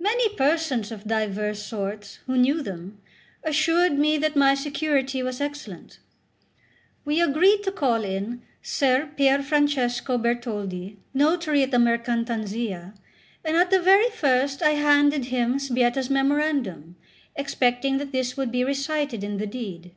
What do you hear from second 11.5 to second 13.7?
at the Mercantanzia; and at